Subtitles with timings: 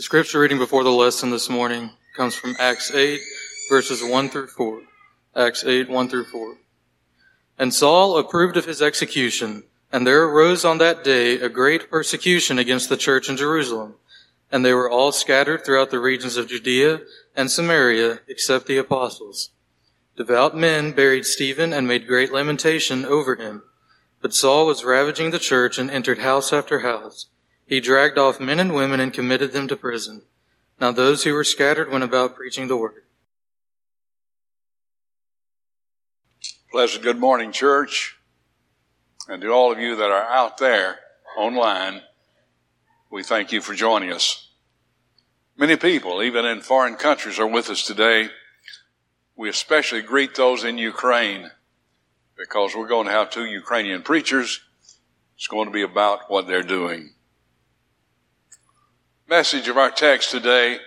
[0.00, 3.20] The scripture reading before the lesson this morning comes from Acts 8,
[3.68, 4.80] verses 1 through 4.
[5.36, 6.56] Acts 8, 1 through 4.
[7.58, 12.58] And Saul approved of his execution, and there arose on that day a great persecution
[12.58, 13.96] against the church in Jerusalem,
[14.50, 17.02] and they were all scattered throughout the regions of Judea
[17.36, 19.50] and Samaria, except the apostles.
[20.16, 23.64] Devout men buried Stephen and made great lamentation over him.
[24.22, 27.26] But Saul was ravaging the church and entered house after house.
[27.70, 30.22] He dragged off men and women and committed them to prison.
[30.80, 33.04] Now those who were scattered went about preaching the word.
[36.72, 38.16] Pleasant good morning, church.
[39.28, 40.98] And to all of you that are out there
[41.38, 42.02] online,
[43.08, 44.48] we thank you for joining us.
[45.56, 48.30] Many people, even in foreign countries, are with us today.
[49.36, 51.52] We especially greet those in Ukraine
[52.36, 54.60] because we're going to have two Ukrainian preachers.
[55.36, 57.12] It's going to be about what they're doing.
[59.30, 60.78] Message of our text today,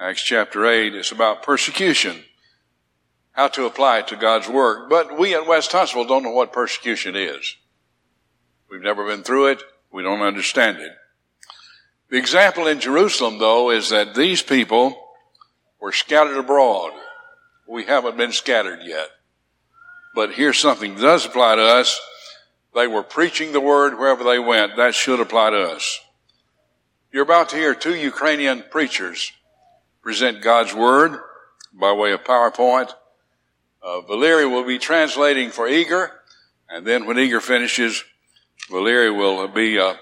[0.00, 2.24] Acts chapter 8, is about persecution,
[3.32, 4.88] how to apply it to God's work.
[4.88, 7.54] But we at West Huntsville don't know what persecution is.
[8.70, 9.62] We've never been through it.
[9.92, 10.92] We don't understand it.
[12.08, 14.98] The example in Jerusalem, though, is that these people
[15.78, 16.92] were scattered abroad.
[17.68, 19.08] We haven't been scattered yet.
[20.14, 22.00] But here's something that does apply to us.
[22.74, 24.76] They were preaching the word wherever they went.
[24.76, 26.00] That should apply to us.
[27.14, 29.30] You're about to hear two Ukrainian preachers
[30.02, 31.20] present God's word
[31.72, 32.92] by way of PowerPoint.
[33.80, 36.10] Uh, will be translating for Igor,
[36.68, 38.02] and then when Igor finishes,
[38.68, 39.94] Valery will be uh,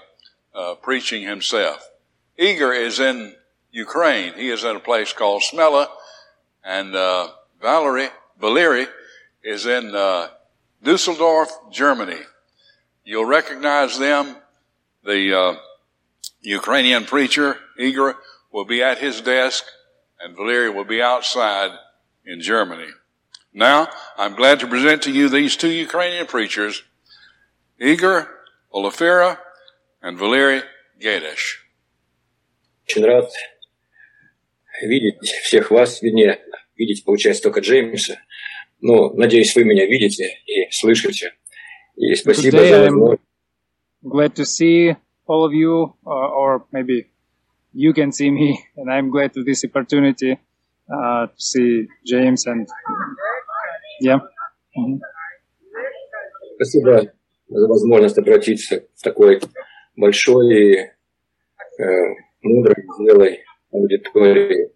[0.55, 1.87] uh, preaching himself.
[2.35, 3.35] Igor is in
[3.71, 4.33] Ukraine.
[4.33, 5.89] He is in a place called Smela,
[6.63, 7.27] and uh,
[7.61, 8.87] Valery,
[9.43, 10.29] is in uh,
[10.81, 12.21] Dusseldorf, Germany.
[13.05, 14.35] You'll recognize them.
[15.03, 15.55] The uh,
[16.42, 18.16] Ukrainian preacher, Igor,
[18.52, 19.64] will be at his desk,
[20.20, 21.72] and Valery will be outside
[22.24, 22.88] in Germany.
[23.52, 26.82] Now, I'm glad to present to you these two Ukrainian preachers,
[27.80, 28.28] Igor
[28.72, 29.38] Olafera
[30.02, 30.62] and Valery
[31.00, 31.64] Gadesh.
[32.86, 33.30] Очень рад
[34.82, 36.40] видеть всех вас, вернее,
[36.76, 38.20] видеть, получается, только Джеймса.
[38.80, 41.34] Но, надеюсь, вы меня видите и слышите.
[41.96, 43.22] И спасибо Today за I'm возможность.
[44.04, 47.06] glad to see all of you, uh, or maybe
[47.72, 50.38] you can see me, and I'm glad to this opportunity
[50.90, 52.66] uh, to see James and
[54.00, 54.20] yeah.
[54.76, 55.00] Mhm.
[56.56, 57.12] Спасибо
[57.48, 59.40] за возможность обратиться в такой
[59.96, 60.76] большой и
[61.82, 64.70] э, мудрой, зрелой аудитории.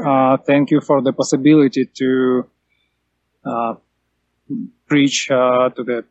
[0.00, 2.44] Uh, thank you for the possibility to
[3.44, 3.74] uh,
[4.86, 6.04] preach uh, to the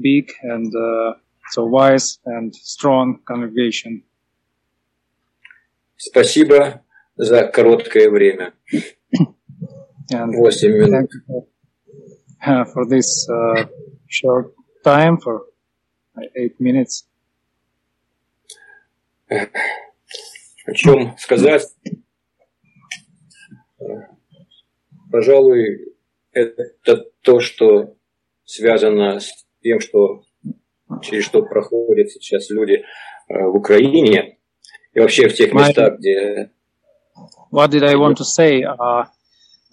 [0.00, 1.14] big and uh,
[1.51, 4.03] so wise and strong congregation.
[5.97, 6.83] Спасибо
[7.15, 8.53] за короткое время.
[10.11, 11.11] And 8 минут.
[11.27, 11.47] for,
[12.45, 13.65] uh, for this uh,
[14.07, 14.53] short
[14.83, 15.45] time for
[16.17, 17.05] uh, eight minutes.
[19.29, 21.63] О чем сказать?
[23.79, 23.83] Э,
[25.11, 25.93] Пожалуй,
[26.31, 27.95] это то, что
[28.45, 30.23] связано с тем, что
[31.01, 32.83] через что проходят сейчас люди
[33.29, 34.37] э, в Украине
[34.93, 36.51] и вообще в тех местах, где
[37.51, 38.63] What did I want to say?
[38.63, 39.05] Uh,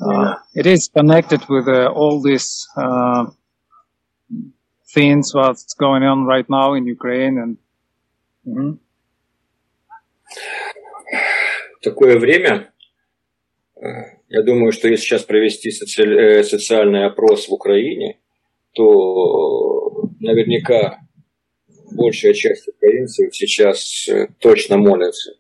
[0.01, 3.27] uh, it is connected with uh, all these uh,
[4.95, 7.57] things what's going on right now in Ukraine and
[8.47, 8.79] Mhm.
[11.83, 12.73] такое время,
[13.77, 13.87] э,
[14.29, 18.21] я думаю, что если сейчас провести соци- э, социальный опрос в Украине,
[18.73, 21.04] то наверняка
[21.93, 25.33] большая часть украинцев сейчас э, точно молятся.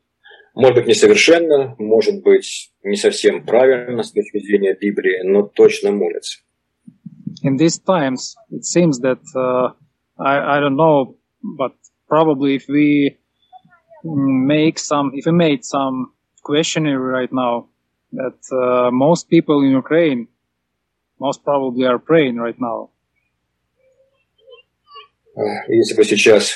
[0.54, 6.38] Может быть, несовершенно, может быть, не совсем правильно с точки зрения Библии, но точно молятся.
[7.44, 9.68] in these times, it seems that uh,
[10.18, 11.16] I, I don't know,
[11.58, 11.72] but
[12.08, 13.18] probably if we
[14.04, 16.12] mm, make some, if we made some
[16.42, 17.68] questionnaire right now,
[18.12, 20.28] that uh, most people in Ukraine
[21.20, 22.90] most probably are praying right now.
[25.36, 26.54] Э, Если бы сейчас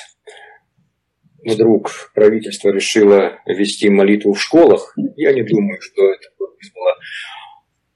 [1.45, 6.95] вдруг правительство решило ввести молитву в школах, я не думаю, что это было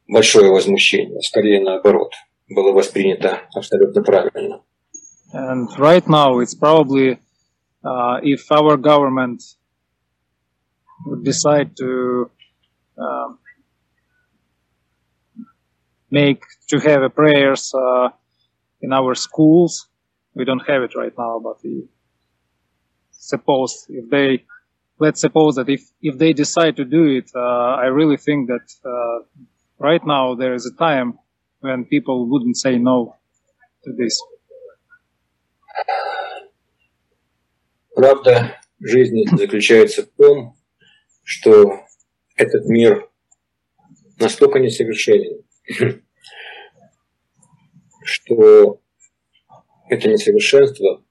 [0.08, 1.20] большое возмущение.
[1.20, 2.12] Скорее наоборот,
[2.48, 4.62] было воспринято абсолютно правильно.
[5.34, 7.18] And right now, it's probably
[7.82, 9.42] uh, if our government
[11.06, 12.30] would decide to
[12.98, 13.28] uh,
[16.10, 18.10] make to have prayers uh,
[18.82, 19.88] in our schools,
[20.33, 21.87] we don't have it right now, but we
[23.11, 24.45] suppose if they
[24.99, 28.67] let's suppose that if if they decide to do it, uh, I really think that
[28.85, 29.17] uh,
[29.79, 31.19] right now there is a time
[31.59, 33.15] when people wouldn't say no
[33.83, 34.19] to this.
[37.95, 40.55] Правда жизни заключается в том,
[41.23, 41.81] что
[42.35, 43.09] этот мир
[44.19, 45.43] настолько несовершенен,
[48.03, 48.79] что
[49.92, 51.02] это несовершенство,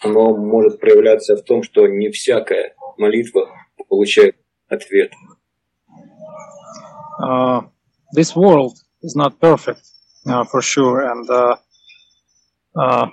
[0.00, 3.50] оно может проявляться в том, что не всякая молитва
[3.88, 4.36] получает
[4.68, 5.12] ответ.
[7.20, 7.60] Uh,
[8.16, 8.72] this world
[9.02, 9.82] is not perfect,
[10.26, 11.56] uh, for sure, and uh,
[12.76, 13.06] uh,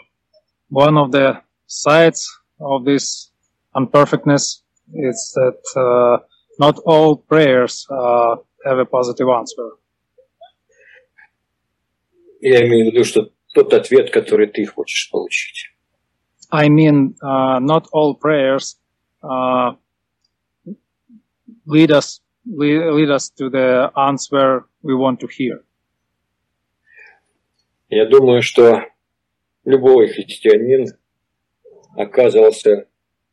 [0.69, 2.25] one of the sides
[2.60, 3.31] of this
[3.75, 4.63] unperfectness
[4.94, 6.24] is that uh,
[6.58, 9.78] not all prayers uh, have a positive answer.
[12.40, 15.68] Я имею в виду, что тот ответ, который ты хочешь получить.
[16.51, 18.77] I mean, uh, not all prayers
[19.24, 19.74] uh,
[21.65, 25.63] lead us lead, lead us to the answer we want to hear.
[27.89, 28.86] Я думаю, что
[29.65, 30.88] любой христианин
[31.95, 32.88] оказывался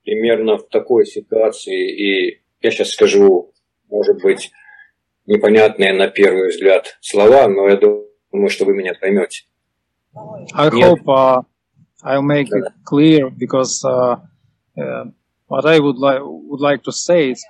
[0.05, 3.53] примерно в такой ситуации, и я сейчас скажу,
[3.89, 4.51] может быть,
[5.27, 9.45] непонятные на первый взгляд слова, но я думаю, что вы меня поймете.
[10.54, 10.84] I Нет.
[10.84, 11.42] hope uh,
[12.04, 14.18] I'll make it clear because uh,
[14.78, 15.06] uh,
[15.48, 17.44] what I would like would like to say is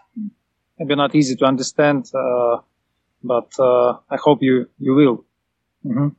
[0.80, 2.58] maybe not easy to understand, uh,
[3.24, 5.26] but uh, I hope you you will.
[5.86, 6.16] Mhm.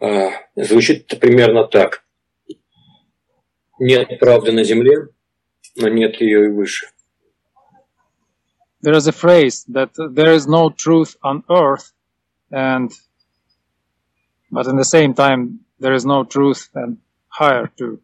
[0.00, 2.02] А, Звучит это примерно так.
[3.78, 5.08] Нет правды на земле,
[5.76, 6.86] но нет ее и выше.
[8.82, 11.92] There is a phrase that there is no truth on earth,
[12.50, 12.90] and
[14.50, 16.98] but in the same time there is no truth and
[17.28, 18.00] higher too.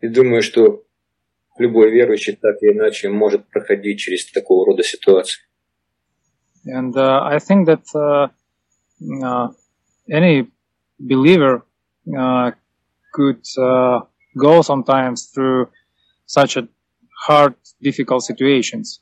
[0.00, 0.84] И думаю, что
[1.58, 5.40] любой верующий так или иначе может проходить через такого рода ситуации.
[6.66, 8.28] And uh, I think that uh,
[9.22, 9.48] uh,
[10.10, 10.46] any
[10.98, 11.64] believer
[12.18, 12.52] uh,
[13.12, 14.00] could uh,
[14.36, 15.68] go sometimes through
[16.26, 16.68] such a
[17.26, 19.00] hard, difficult situations.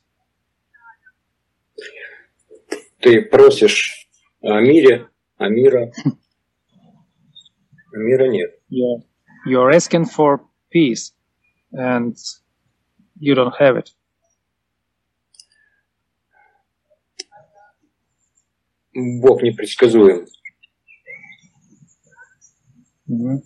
[2.99, 3.96] Ты просишь
[4.42, 5.90] о мире, а мира,
[7.92, 8.50] а мира нет.
[8.70, 9.02] You're,
[9.46, 10.40] you're asking for
[10.70, 11.12] peace,
[11.72, 12.16] and
[13.18, 13.90] you don't have it.
[18.94, 20.26] Бог непредсказуем.
[23.08, 23.42] Mhm.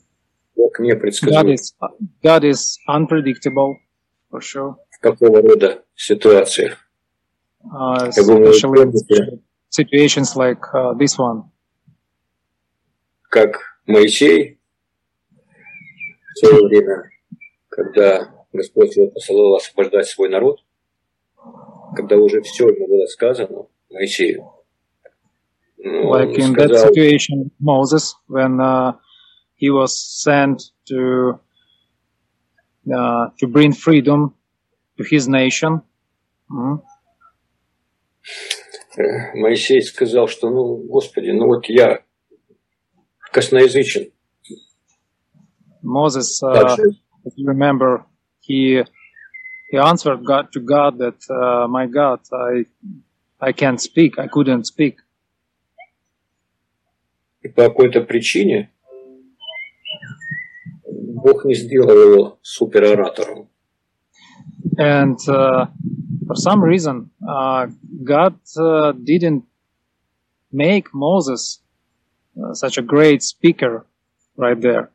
[0.57, 1.55] Бог God непредсказуем.
[1.55, 1.75] is
[2.23, 3.77] God is unpredictable,
[4.31, 6.79] for sure, В какого рода ситуациях.
[7.65, 8.91] uh, especially
[9.72, 11.44] situations like uh, this one.
[13.30, 14.60] Как Моисей
[16.36, 17.10] в свое время,
[17.70, 20.60] когда Господь его посылал освобождать свой народ,
[21.96, 24.52] когда уже все ему было сказано, Моисею,
[25.78, 28.94] ну, он like in that сказал, situation Moses when uh,
[29.56, 31.40] he was sent to
[32.94, 34.34] uh, to bring freedom
[34.98, 35.82] to his nation.
[36.50, 36.82] Mhm.
[36.82, 38.51] э,
[38.97, 42.03] Моисей сказал, что, ну, Господи, ну вот я
[43.33, 44.11] косноязычен.
[45.83, 46.77] Moses, uh,
[47.25, 48.05] if you remember,
[48.41, 48.83] he
[49.71, 52.67] he answered God to God that uh, my God, I
[53.41, 54.97] I can't speak, I couldn't speak,
[57.41, 58.71] И по какой-то причине
[60.87, 63.49] Бог не сделал его супероратором.
[64.79, 65.67] and uh,
[66.28, 67.68] for some reason, uh,
[68.04, 69.44] God uh, didn't
[70.52, 71.62] make Moses
[72.42, 73.86] uh, such a great speaker
[74.38, 74.90] right there.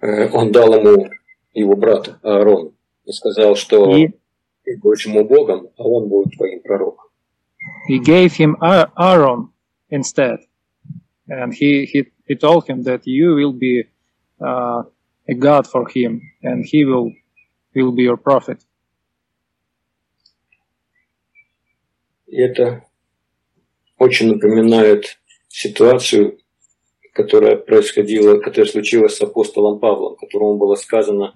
[0.00, 1.10] Э, Он дал ему
[1.54, 2.72] его брат Аарон
[3.04, 4.08] и сказал, что И
[4.64, 7.04] ты будешь ему Богом, а он будет твоим пророком.
[7.88, 9.48] he gave him Aa- Aaron
[9.90, 10.38] instead,
[11.28, 13.84] and he he he told him that you will be
[14.40, 14.82] uh,
[15.28, 17.10] a god for him, and he will
[17.75, 18.59] will be your prophet.
[22.27, 22.85] И это
[23.97, 26.39] очень напоминает ситуацию,
[27.13, 31.33] которая происходила, которая случилась с апостолом Павлом, которому было сказано,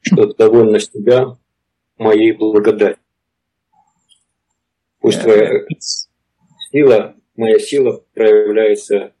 [0.00, 1.36] что довольно себя
[1.98, 2.96] моей благодать.
[5.00, 5.64] Пусть твоя
[6.70, 9.14] сила, моя сила проявляется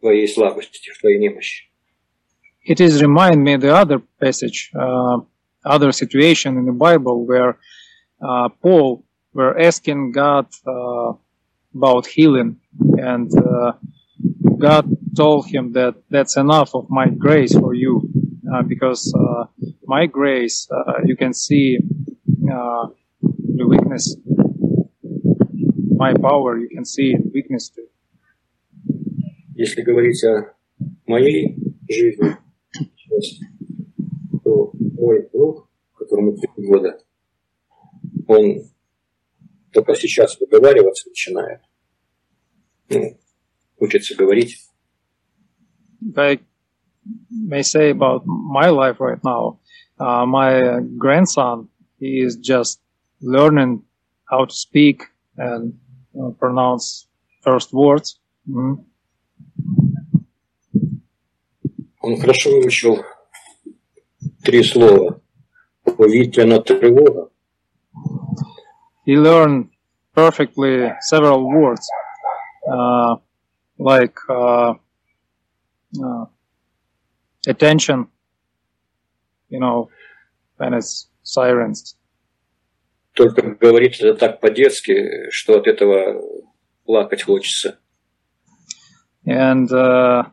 [0.00, 1.68] твоей слабости, в твоей немощи.
[2.64, 5.20] It is remind me the other passage, uh,
[5.65, 7.57] other situation in the Bible where
[8.21, 9.03] uh, Paul
[9.33, 11.13] were asking God uh,
[11.75, 12.57] about healing,
[12.97, 13.73] and uh,
[14.57, 18.09] God told him that that's enough of my grace for you,
[18.51, 19.45] uh, because uh,
[19.85, 21.77] my grace uh, you can see
[22.51, 22.87] uh,
[23.21, 24.15] the weakness,
[25.95, 27.87] my power you can see the weakness too.
[29.55, 30.53] Если говорить о
[31.07, 31.57] моей
[31.89, 32.37] жизни,
[32.71, 33.50] сейчас, то
[35.02, 35.68] мой друг,
[35.98, 36.98] которому три года,
[38.28, 38.62] он
[39.72, 41.60] только сейчас выговариваться начинает.
[42.88, 43.18] Ну,
[43.78, 44.58] учится говорить.
[46.16, 46.40] I
[47.30, 49.58] may say about my life right now,
[49.98, 51.68] uh, my grandson,
[51.98, 52.80] he is just
[53.20, 53.82] learning
[54.30, 55.02] how to speak
[55.36, 55.74] and
[56.18, 57.08] uh, pronounce
[57.42, 58.20] first words.
[58.46, 58.84] Mhm.
[62.02, 63.04] Он хорошо выучил
[64.44, 65.16] три слова.
[65.96, 67.28] Повітряна тревога,
[69.06, 69.64] He learned
[70.14, 71.86] perfectly several words,
[72.72, 73.16] uh,
[73.78, 74.74] like uh,
[76.04, 76.24] uh,
[77.48, 78.06] attention,
[79.50, 79.88] you know,
[80.58, 81.96] when it's sirens.
[83.14, 86.22] только говорит это так по-детски, что от этого
[86.84, 87.78] плакать хочется.
[89.26, 90.24] and uh,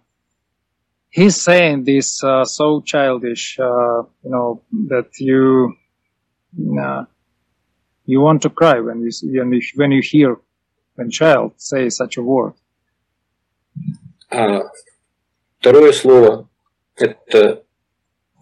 [1.10, 5.74] he's saying this uh, so childish, uh, you know, that you
[6.80, 7.04] uh,
[8.06, 10.36] you want to cry when you, see- when you when you hear
[10.96, 12.54] when child say such a word.
[14.30, 14.62] А
[15.60, 17.62] второе слово – это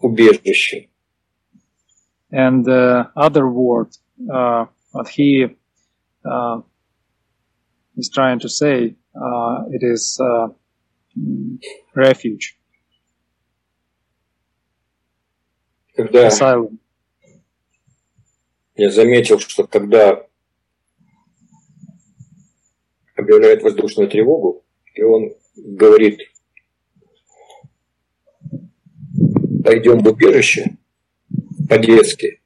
[0.01, 0.89] убежище.
[2.31, 3.95] And the other word,
[4.33, 5.45] uh, what he
[6.25, 6.61] uh,
[7.95, 10.55] is trying to say, uh, it is uh, mm,
[11.94, 12.54] refuge,
[15.96, 16.78] Когда asylum.
[18.76, 20.24] я заметил, что когда
[23.16, 26.20] объявляет воздушную тревогу, и он говорит,
[29.64, 30.76] пойдем в убежище,
[31.68, 32.40] по-детски,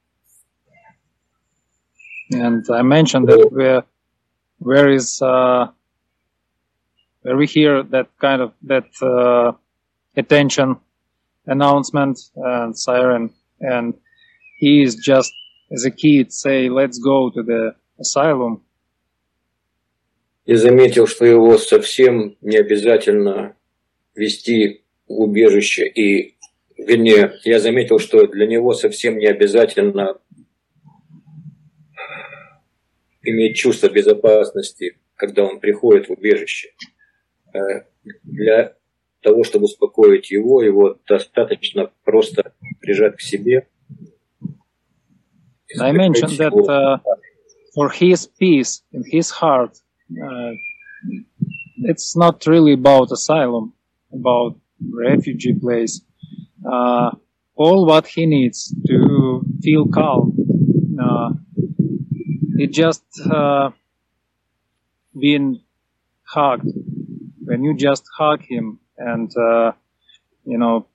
[2.31, 3.83] And I mentioned that where
[4.57, 5.67] where is uh,
[7.22, 9.52] where we hear that kind of that uh,
[10.16, 10.76] attention
[11.46, 13.94] announcement and siren, and
[14.58, 15.32] he is just
[15.72, 18.62] as a kid say, "Let's go to the asylum."
[20.48, 23.54] и заметил, что его совсем не обязательно
[24.14, 25.86] вести в убежище.
[25.86, 26.36] И,
[26.78, 30.18] вернее, я заметил, что для него совсем не обязательно
[33.22, 36.70] иметь чувство безопасности, когда он приходит в убежище.
[37.53, 37.83] Э,
[38.23, 38.73] Для
[39.21, 43.67] того, чтобы успокоить его, его достаточно просто прижать к себе.
[45.79, 46.97] I mentioned that uh,
[47.73, 49.79] for his peace in his heart,
[50.21, 50.51] uh,
[51.77, 53.73] it's not really about asylum,
[54.11, 54.55] about
[54.91, 56.01] refugee place.
[56.69, 57.11] Uh,
[57.55, 60.37] all what he needs to feel calm,
[61.01, 61.31] uh,
[62.57, 63.71] it just uh,
[65.19, 65.61] being
[66.23, 66.67] hugged.
[67.52, 69.72] When you just hug him and uh,
[70.44, 70.86] you know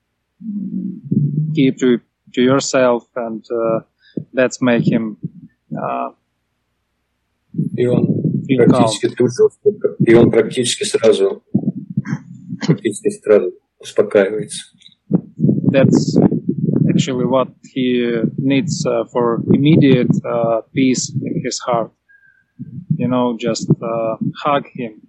[1.54, 1.98] keep to
[2.34, 3.80] to yourself and uh,
[4.32, 5.16] let's make him
[5.76, 6.10] uh,
[7.76, 8.04] И он
[8.46, 8.68] feel calm.
[8.70, 11.42] практически тут же, успока- и он практически сразу,
[12.66, 14.64] практически сразу успокаивается.
[15.70, 16.18] That's
[16.88, 21.92] actually what he needs uh, for immediate uh, peace in his heart.
[22.96, 25.02] You know, just uh, hug him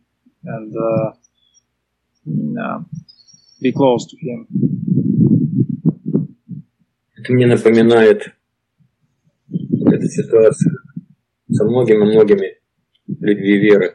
[0.43, 1.11] and uh, uh,
[2.24, 4.46] be close to him.
[7.16, 8.34] Это мне напоминает
[9.50, 10.72] эта ситуация
[11.50, 12.58] со многими-многими
[13.06, 13.94] людьми веры,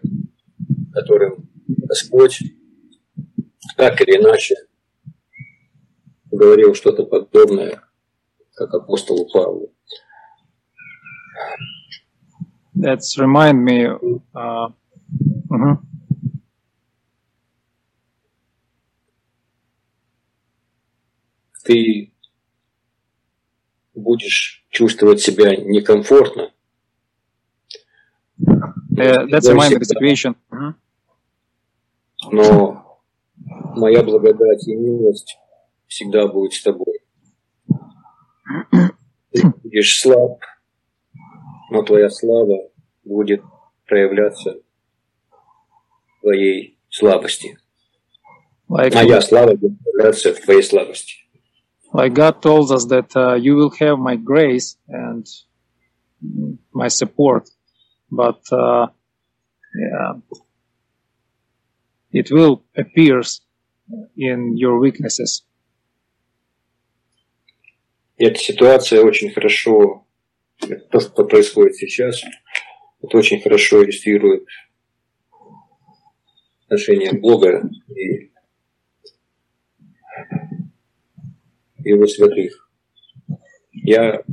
[0.93, 2.43] которым Господь
[3.77, 4.55] так или иначе
[6.31, 7.81] говорил что-то подобное,
[8.53, 9.71] как апостолу Павлу.
[12.75, 13.87] That's remind me.
[14.33, 14.67] Uh,
[15.49, 15.94] mhm.
[21.65, 22.13] Ты
[23.93, 26.51] будешь чувствовать себя некомфортно,
[28.97, 30.35] Uh, that's the situation.
[30.51, 30.75] Mhm.
[32.31, 33.01] но
[33.75, 35.37] моя благодать и милость
[35.87, 36.99] всегда будет с тобой.
[39.31, 40.39] Ты будешь слаб,
[41.71, 42.69] но твоя слава
[43.03, 43.41] будет
[43.85, 44.61] проявляться
[45.29, 47.57] в твоей слабости.
[48.69, 51.24] Like, Моя слава будет проявляться в твоей слабости.
[51.94, 55.26] like God told us that uh, you will have my grace and
[56.72, 57.48] my support,
[58.10, 58.86] but uh,
[59.74, 60.12] yeah,
[62.12, 63.22] it will appear
[64.16, 65.44] in your weaknesses.
[68.16, 70.06] И эта ситуация очень хорошо,
[70.90, 72.20] то, что происходит сейчас,
[73.00, 74.44] это очень хорошо иллюстрирует
[76.66, 78.30] отношение Бога и
[81.89, 82.69] его святых.
[83.71, 84.23] Я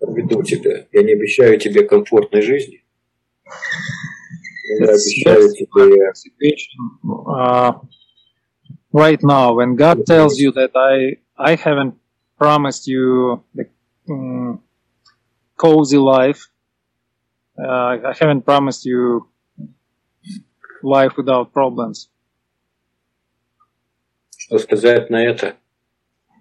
[0.00, 2.84] веду тебя, я не обещаю тебе комфортной жизни,
[4.78, 6.12] я обещаю тебе
[7.04, 7.74] uh,
[8.92, 11.94] right now when God tells you that I I haven't
[12.38, 13.66] promised you the
[14.08, 14.58] mm,
[15.56, 16.48] cozy life.
[17.58, 19.28] Uh, I haven't promised you
[20.82, 22.08] life without problems.
[24.52, 25.56] что сказать на это.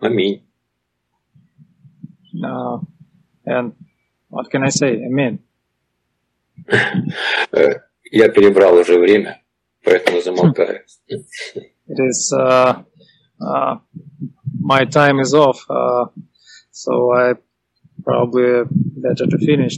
[0.01, 0.41] Аминь.
[2.43, 2.79] Uh,
[3.45, 3.73] and
[4.29, 5.03] what can I say?
[5.05, 5.39] Amen.
[7.51, 7.79] Э,
[8.11, 9.41] Я перебрал уже время,
[9.83, 10.81] поэтому замолкаю.
[11.09, 12.83] It is uh,
[13.39, 13.77] uh,
[14.59, 16.05] my time is off, uh,
[16.71, 17.33] so I
[18.03, 18.63] probably
[18.97, 19.77] better to finish.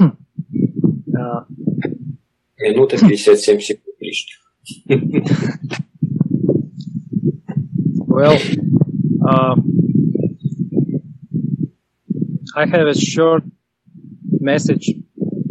[0.00, 1.44] uh,
[2.58, 4.38] Минута 57 секунд лишних.
[8.06, 8.38] well,
[9.30, 9.54] uh,
[12.56, 13.44] I have a short
[14.40, 14.86] message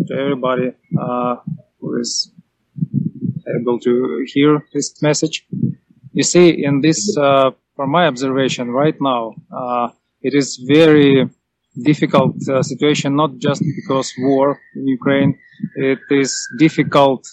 [0.07, 1.35] to everybody uh,
[1.79, 2.31] who is
[3.55, 5.45] able to hear this message.
[6.13, 9.89] You see, in this, uh, from my observation right now, uh,
[10.21, 11.29] it is very
[11.81, 15.39] difficult uh, situation, not just because war in Ukraine.
[15.75, 17.25] It is difficult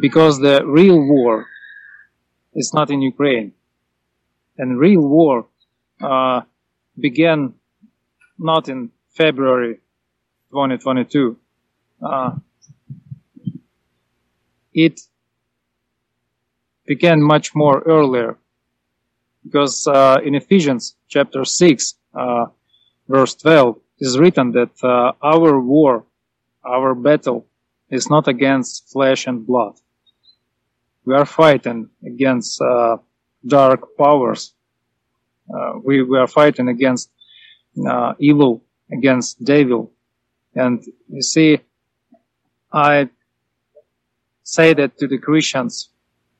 [0.00, 1.46] because the real war
[2.54, 3.52] is not in Ukraine
[4.58, 5.46] and real war
[6.00, 6.42] uh,
[6.98, 7.54] began
[8.38, 9.80] not in February
[10.50, 11.36] 2022.
[12.02, 12.32] Uh,
[14.74, 15.00] it
[16.86, 18.36] began much more earlier
[19.44, 22.46] because uh, in Ephesians chapter 6, uh,
[23.08, 26.04] verse 12 is written that uh, our war,
[26.64, 27.46] our battle
[27.90, 29.74] is not against flesh and blood.
[31.04, 32.98] We are fighting against uh,
[33.46, 34.54] dark powers.
[35.52, 37.10] Uh, we, we are fighting against
[37.88, 39.92] uh, evil, against devil.
[40.54, 41.60] And you see,
[42.72, 43.08] I
[44.42, 45.90] say that to the Christians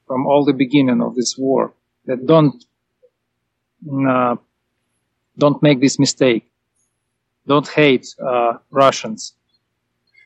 [0.06, 1.74] from all the beginning of this war
[2.06, 2.64] that don't
[4.08, 4.36] uh,
[5.38, 6.50] don't make this mistake.
[7.46, 9.34] Don't hate uh, Russians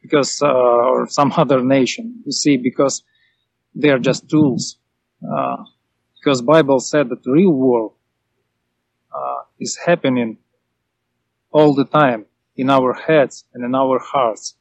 [0.02, 2.22] because uh, or some other nation.
[2.24, 3.02] You see, because
[3.74, 4.78] they are just tools.
[6.18, 7.92] Because Bible said that real war
[9.14, 10.38] uh, is happening
[11.52, 12.26] all the time
[12.56, 14.56] in our heads and in our hearts,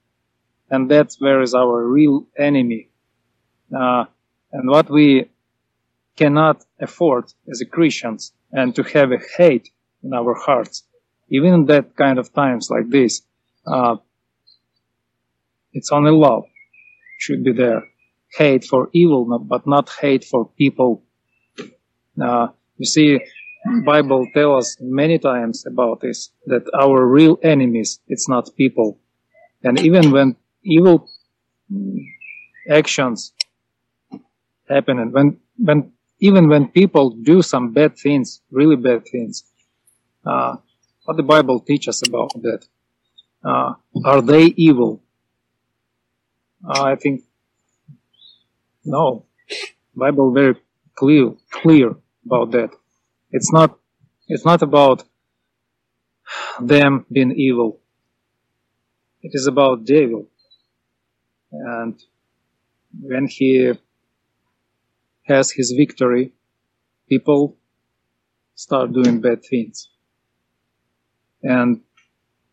[0.70, 2.90] and that's where is our real enemy.
[3.76, 4.06] Uh,
[4.52, 5.30] and what we
[6.16, 9.70] cannot afford as Christians, and to have a hate
[10.04, 10.84] in our hearts,
[11.30, 13.22] even in that kind of times like this,
[13.68, 13.96] uh,
[15.74, 16.46] it's only love
[17.18, 17.84] should be there.
[18.38, 21.05] Hate for evil, but not hate for people
[22.22, 22.48] uh,
[22.78, 23.20] you see,
[23.86, 29.00] Bible tell us many times about this that our real enemies it's not people,
[29.64, 31.10] and even when evil
[32.70, 33.34] actions
[34.70, 39.44] happen, and when when even when people do some bad things, really bad things,
[40.26, 40.56] uh,
[41.06, 42.66] what the Bible teaches about that?
[43.44, 43.74] Uh,
[44.06, 45.04] are they evil?
[46.68, 47.24] Uh, I think
[48.84, 49.26] no.
[49.96, 50.56] Bible very
[50.96, 52.70] clear clear about that.
[53.32, 53.78] It's not
[54.28, 55.04] it's not about
[56.60, 57.80] them being evil.
[59.22, 60.28] It is about devil.
[61.52, 62.02] And
[63.02, 63.74] when he
[65.24, 66.34] has his victory,
[67.10, 67.58] people
[68.56, 69.90] start doing bad things.
[71.44, 71.82] And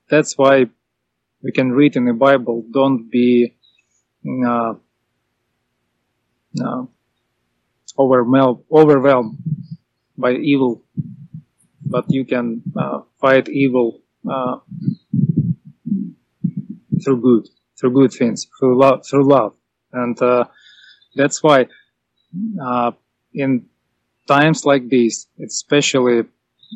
[0.08, 0.66] that's why
[1.42, 3.54] we can read in the Bible, don't be
[4.46, 4.74] uh,
[6.62, 6.84] uh,
[7.98, 9.38] overwhelmed, overwhelmed
[10.16, 10.82] by evil,
[11.84, 14.00] but you can uh, fight evil
[14.30, 14.56] uh,
[17.04, 19.54] through good, through good things, through love, through love,
[19.92, 20.44] and uh,
[21.14, 21.66] that's why
[22.62, 22.92] uh,
[23.34, 23.66] in
[24.26, 26.22] times like these, it's especially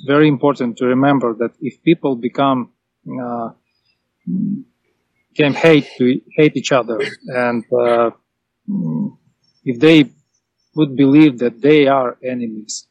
[0.06, 2.72] very important to remember that if people become
[3.22, 3.50] uh,
[5.36, 6.98] can hate to hate each other,
[7.28, 8.10] and uh,
[9.64, 10.10] if they
[10.76, 12.86] would believe that they are enemies,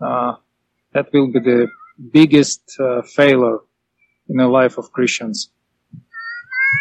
[0.00, 0.34] uh,
[0.92, 1.68] that will be the
[2.12, 3.58] biggest uh, failure
[4.28, 5.50] in the life of Christians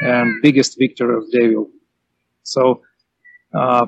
[0.04, 1.70] and biggest victory of devil.
[2.44, 2.82] So
[3.54, 3.88] uh,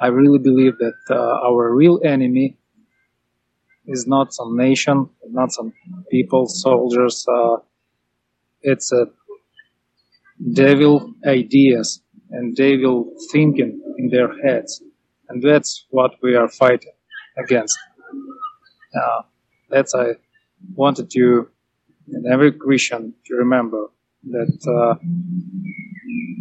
[0.00, 2.56] I really believe that uh, our real enemy
[3.86, 5.72] is not some nation, not some
[6.10, 7.26] people, soldiers.
[7.28, 7.56] Uh,
[8.62, 9.06] it's a
[10.52, 14.82] devil ideas and devil thinking in their heads,
[15.28, 16.92] and that's what we are fighting
[17.38, 17.78] against.
[18.94, 19.22] Uh,
[19.70, 20.12] that's I
[20.74, 21.48] wanted you
[22.08, 23.88] and every Christian to remember
[24.30, 24.94] that uh,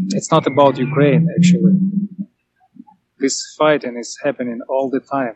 [0.10, 1.76] it's not about Ukraine actually.
[3.20, 5.36] This fighting is happening all the time.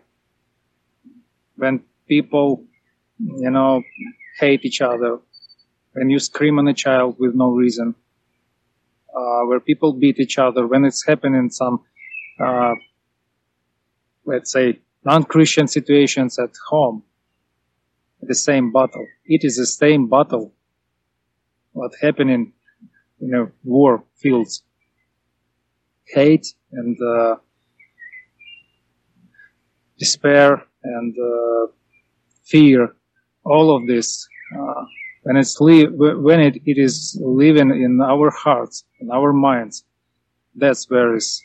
[1.56, 2.66] When people,
[3.18, 3.82] you know,
[4.40, 5.20] hate each other,
[5.94, 7.96] when you scream on a child with no reason,
[9.16, 11.82] uh, where people beat each other, when it's happening some,
[12.40, 12.76] uh,
[14.28, 17.04] let's say, non-Christian situations at home,
[18.22, 19.08] the same battle.
[19.26, 20.54] It is the same battle
[21.74, 22.54] what happening
[23.22, 24.64] in you know, war fields.
[26.08, 27.36] Hate and uh,
[30.00, 31.68] despair and uh,
[32.46, 32.96] fear,
[33.46, 34.84] all of this, uh,
[35.24, 39.84] when it's li- when it, it is living in our hearts, in our minds,
[40.56, 41.44] that's where is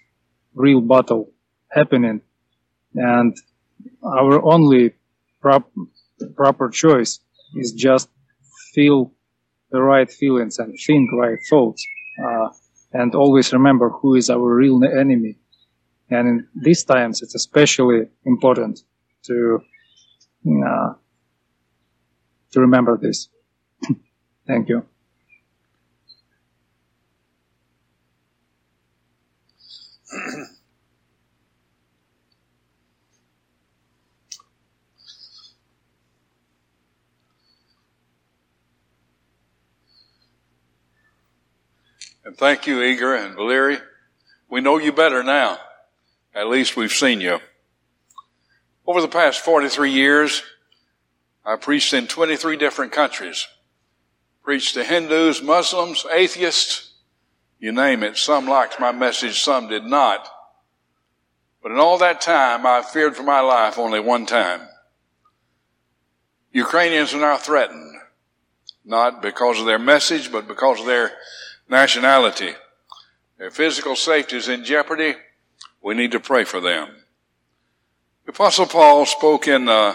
[0.54, 1.32] real battle
[1.70, 2.20] happening,
[2.94, 3.36] and
[4.04, 4.94] our only
[5.40, 5.72] prop-
[6.36, 7.20] proper choice
[7.56, 8.08] is just
[8.74, 9.12] feel
[9.70, 11.84] the right feelings and think right thoughts,
[12.24, 12.48] uh,
[12.92, 15.36] and always remember who is our real enemy.
[16.10, 18.80] And in these times, it's especially important
[19.24, 19.60] to
[20.66, 20.94] uh,
[22.52, 23.28] to remember this.
[24.46, 24.86] Thank you.
[42.42, 43.78] Thank you, Igor and Valery.
[44.50, 45.60] We know you better now.
[46.34, 47.38] At least we've seen you.
[48.84, 50.42] Over the past 43 years,
[51.46, 53.46] I preached in 23 different countries.
[54.42, 56.94] Preached to Hindus, Muslims, atheists,
[57.60, 58.16] you name it.
[58.16, 60.28] Some liked my message, some did not.
[61.62, 64.62] But in all that time, I feared for my life only one time.
[66.50, 68.00] Ukrainians are now threatened,
[68.84, 71.12] not because of their message, but because of their
[71.72, 72.52] nationality.
[73.38, 75.14] Their physical safety is in jeopardy.
[75.82, 76.88] We need to pray for them.
[78.26, 79.94] The Apostle Paul spoke in uh,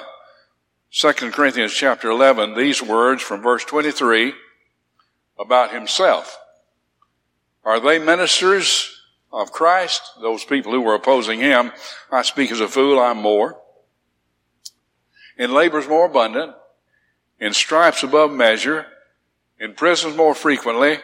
[0.91, 4.33] 2 Corinthians chapter 11 these words from verse 23
[5.39, 6.37] about himself.
[7.63, 8.99] Are they ministers
[9.31, 10.01] of Christ?
[10.19, 11.71] Those people who were opposing him.
[12.11, 13.61] I speak as a fool, I'm more.
[15.37, 16.55] In labors more abundant,
[17.39, 18.87] in stripes above measure,
[19.59, 20.97] in prisons more frequently,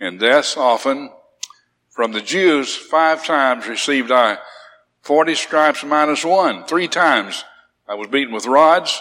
[0.00, 1.10] in deaths often.
[1.90, 4.38] From the Jews, five times received I
[5.02, 6.64] forty stripes minus one.
[6.64, 7.44] Three times
[7.88, 9.00] I was beaten with rods.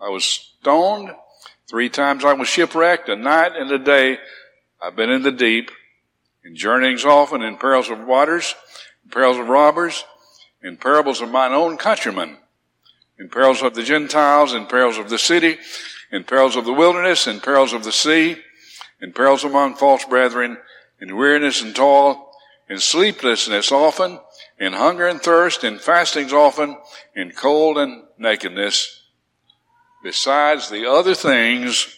[0.00, 1.10] I was stoned.
[1.68, 3.08] Three times I was shipwrecked.
[3.08, 4.18] A night and a day
[4.82, 5.70] I've been in the deep,
[6.44, 8.54] in journeyings often, in perils of waters,
[9.02, 10.04] in perils of robbers,
[10.62, 12.36] in parables of mine own countrymen,
[13.18, 15.56] in perils of the Gentiles, in perils of the city,
[16.12, 18.36] in perils of the wilderness, in perils of the sea,
[19.00, 20.58] in perils among false brethren,
[21.00, 22.30] in weariness and toil,
[22.68, 24.18] in sleeplessness often,
[24.58, 26.76] in hunger and thirst, in fastings often,
[27.14, 29.02] in cold and nakedness.
[30.02, 31.96] Besides the other things,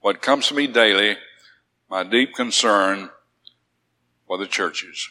[0.00, 1.16] what comes to me daily,
[1.88, 3.10] my deep concern
[4.26, 5.10] for the churches.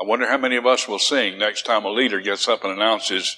[0.00, 2.72] I wonder how many of us will sing next time a leader gets up and
[2.72, 3.36] announces,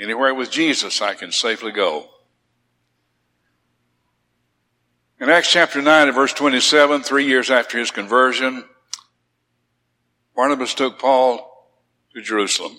[0.00, 2.08] Anywhere with Jesus I can safely go.
[5.20, 8.64] In Acts chapter 9 and verse 27, three years after his conversion,
[10.34, 11.68] Barnabas took Paul
[12.14, 12.74] to Jerusalem.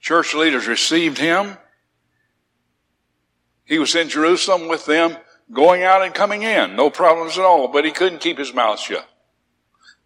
[0.00, 1.56] Church leaders received him.
[3.64, 5.16] He was in Jerusalem with them,
[5.52, 8.80] going out and coming in, no problems at all, but he couldn't keep his mouth
[8.80, 9.08] shut.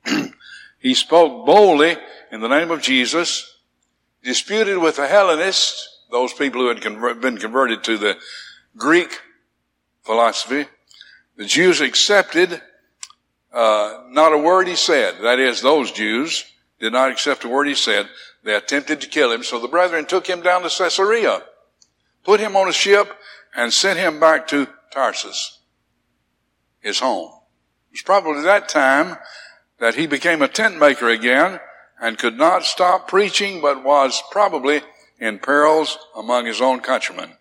[0.78, 1.96] he spoke boldly
[2.30, 3.60] in the name of Jesus,
[4.22, 6.82] disputed with the Hellenists, those people who had
[7.22, 8.18] been converted to the
[8.76, 9.22] Greek
[10.04, 10.66] philosophy,
[11.38, 12.60] the Jews accepted
[13.52, 15.22] uh, not a word he said.
[15.22, 16.44] That is, those Jews
[16.80, 18.08] did not accept a word he said.
[18.42, 21.42] They attempted to kill him, so the brethren took him down to Caesarea,
[22.24, 23.16] put him on a ship,
[23.56, 25.60] and sent him back to Tarsus,
[26.80, 27.30] his home.
[27.90, 29.16] It was probably that time
[29.78, 31.60] that he became a tent maker again
[32.00, 34.80] and could not stop preaching, but was probably
[35.20, 37.37] in perils among his own countrymen.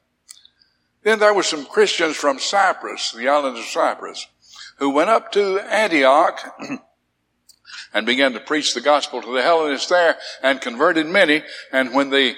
[1.07, 4.27] Then there were some Christians from Cyprus, the island of Cyprus,
[4.75, 6.37] who went up to Antioch
[7.93, 11.43] and began to preach the gospel to the Hellenists there and converted many.
[11.71, 12.35] And when the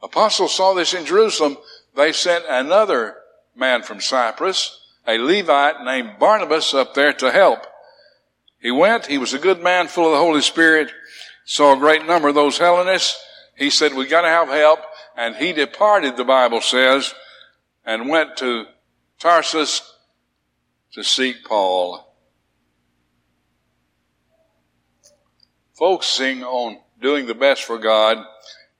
[0.00, 1.56] apostles saw this in Jerusalem,
[1.96, 3.16] they sent another
[3.56, 7.66] man from Cyprus, a Levite named Barnabas, up there to help.
[8.60, 10.92] He went, he was a good man, full of the Holy Spirit,
[11.44, 13.20] saw a great number of those Hellenists.
[13.56, 14.78] He said, we gotta have help.
[15.16, 17.12] And he departed, the Bible says,
[17.86, 18.66] and went to
[19.18, 19.94] Tarsus
[20.92, 22.12] to seek Paul.
[25.74, 28.18] Focusing on doing the best for God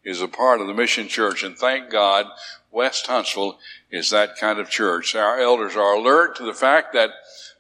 [0.05, 2.27] is a part of the mission church, and thank God
[2.71, 3.59] West Huntsville
[3.91, 5.15] is that kind of church.
[5.15, 7.11] Our elders are alert to the fact that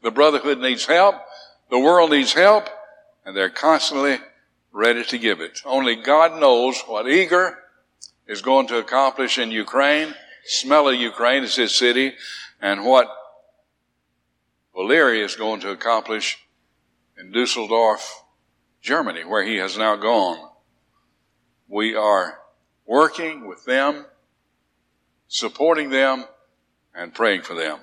[0.02, 1.16] the brotherhood needs help,
[1.70, 2.68] the world needs help,
[3.24, 4.18] and they're constantly
[4.72, 5.60] ready to give it.
[5.64, 7.58] Only God knows what Igor
[8.26, 10.14] is going to accomplish in Ukraine.
[10.48, 12.14] Smela Ukraine is his city,
[12.60, 13.08] and what
[14.74, 16.38] Valery is going to accomplish
[17.18, 18.22] in Dusseldorf,
[18.80, 20.50] Germany, where he has now gone.
[21.68, 22.38] We are
[22.84, 24.06] working with them,
[25.28, 26.26] supporting them,
[26.94, 27.80] and praying for them.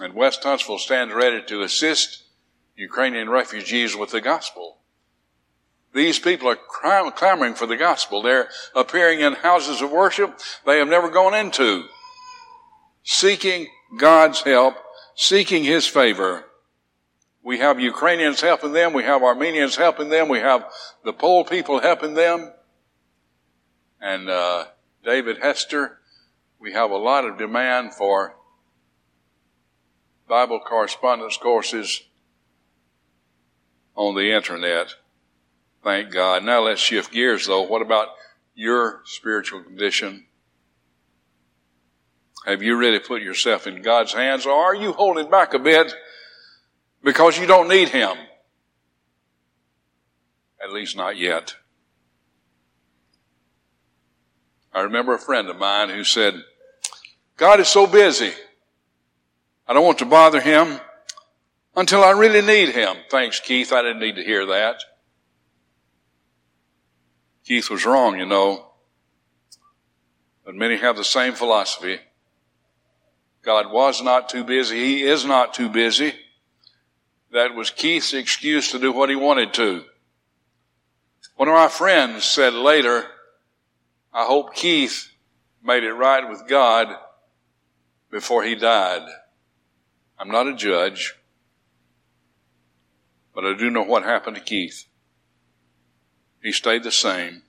[0.00, 2.24] And West Huntsville stands ready to assist
[2.76, 4.78] Ukrainian refugees with the gospel.
[5.94, 6.58] These people are
[7.12, 8.20] clamoring for the gospel.
[8.20, 11.84] They're appearing in houses of worship they have never gone into,
[13.04, 14.74] seeking God's help,
[15.14, 16.46] seeking His favor.
[17.44, 18.92] We have Ukrainians helping them.
[18.92, 20.28] We have Armenians helping them.
[20.28, 20.64] We have
[21.04, 22.52] the Pole people helping them.
[24.00, 24.64] And uh,
[25.04, 26.00] David Hester,
[26.58, 28.34] we have a lot of demand for
[30.26, 32.02] Bible correspondence courses
[33.94, 34.94] on the internet.
[35.84, 36.42] Thank God.
[36.44, 37.62] Now let's shift gears though.
[37.62, 38.08] What about
[38.54, 40.26] your spiritual condition?
[42.46, 45.94] Have you really put yourself in God's hands or are you holding back a bit
[47.04, 48.16] because you don't need Him.
[50.60, 51.54] At least not yet.
[54.72, 56.42] I remember a friend of mine who said,
[57.36, 58.32] God is so busy.
[59.68, 60.80] I don't want to bother Him
[61.76, 62.96] until I really need Him.
[63.10, 63.72] Thanks, Keith.
[63.72, 64.76] I didn't need to hear that.
[67.44, 68.66] Keith was wrong, you know.
[70.44, 71.98] But many have the same philosophy.
[73.42, 74.76] God was not too busy.
[74.76, 76.14] He is not too busy.
[77.32, 79.84] That was Keith's excuse to do what he wanted to.
[81.36, 83.04] One of my friends said later,
[84.12, 85.10] I hope Keith
[85.62, 86.88] made it right with God
[88.10, 89.02] before he died.
[90.18, 91.14] I'm not a judge,
[93.34, 94.86] but I do know what happened to Keith.
[96.44, 97.40] He stayed the same.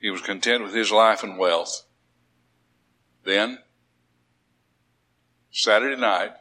[0.00, 1.82] He was content with his life and wealth.
[3.24, 3.58] Then,
[5.50, 6.34] Saturday night,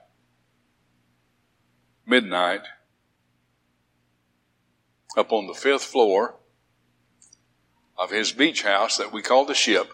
[2.06, 2.62] midnight
[5.17, 6.36] up on the fifth floor
[7.97, 9.91] of his beach house that we call the ship.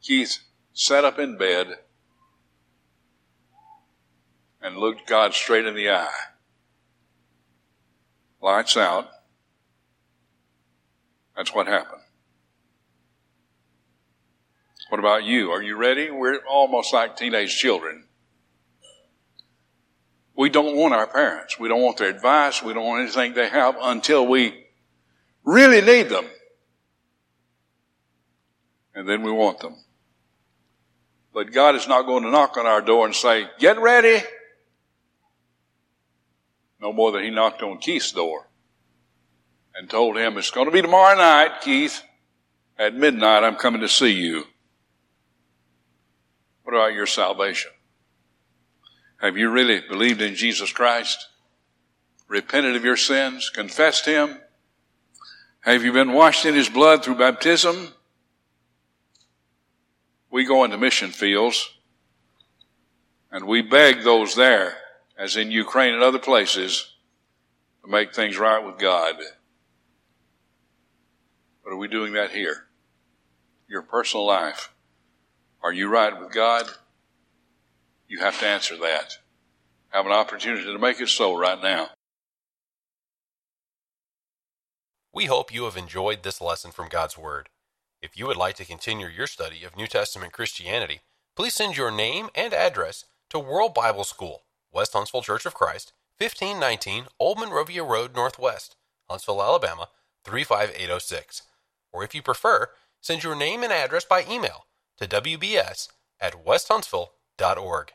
[0.00, 0.38] Keith
[0.72, 1.78] sat up in bed
[4.62, 6.37] and looked God straight in the eye.
[8.40, 9.08] Lights out.
[11.36, 12.02] That's what happened.
[14.88, 15.50] What about you?
[15.50, 16.10] Are you ready?
[16.10, 18.04] We're almost like teenage children.
[20.34, 21.58] We don't want our parents.
[21.58, 22.62] We don't want their advice.
[22.62, 24.66] We don't want anything they have until we
[25.44, 26.26] really need them.
[28.94, 29.76] And then we want them.
[31.34, 34.24] But God is not going to knock on our door and say, get ready.
[36.80, 38.48] No more than he knocked on Keith's door
[39.74, 42.02] and told him, it's going to be tomorrow night, Keith.
[42.78, 44.44] At midnight, I'm coming to see you.
[46.62, 47.72] What about your salvation?
[49.20, 51.26] Have you really believed in Jesus Christ?
[52.28, 53.50] Repented of your sins?
[53.50, 54.38] Confessed Him?
[55.60, 57.88] Have you been washed in His blood through baptism?
[60.30, 61.70] We go into mission fields
[63.30, 64.76] and we beg those there,
[65.18, 66.94] as in Ukraine and other places,
[67.82, 69.16] to make things right with God.
[71.64, 72.66] But are we doing that here?
[73.68, 74.72] Your personal life.
[75.62, 76.66] Are you right with God?
[78.06, 79.18] You have to answer that.
[79.90, 81.88] have an opportunity to make it so right now.
[85.12, 87.48] We hope you have enjoyed this lesson from God's Word.
[88.00, 91.00] If you would like to continue your study of New Testament Christianity,
[91.34, 94.42] please send your name and address to World Bible School,
[94.78, 98.76] West Huntsville Church of Christ, 1519 Old Monrovia Road Northwest,
[99.10, 99.88] Huntsville, Alabama
[100.24, 101.42] 35806.
[101.92, 102.68] Or if you prefer,
[103.00, 104.66] send your name and address by email
[104.98, 105.88] to wbs
[106.20, 107.92] at westhuntsville.org.